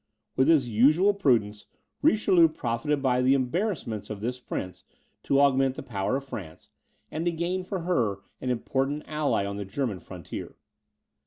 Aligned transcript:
With 0.35 0.47
his 0.47 0.67
usual 0.67 1.13
prudence, 1.13 1.67
Richelieu 2.01 2.49
profited 2.49 3.03
by 3.03 3.21
the 3.21 3.35
embarrassments 3.35 4.09
of 4.09 4.19
this 4.19 4.39
prince 4.39 4.83
to 5.21 5.39
augment 5.39 5.75
the 5.75 5.83
power 5.83 6.15
of 6.17 6.23
France, 6.25 6.71
and 7.11 7.23
to 7.25 7.31
gain 7.31 7.63
for 7.63 7.81
her 7.81 8.21
an 8.41 8.49
important 8.49 9.03
ally 9.05 9.45
on 9.45 9.57
the 9.57 9.63
German 9.65 9.99
frontier. 9.99 10.55